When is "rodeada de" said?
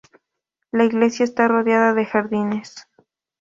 1.47-2.07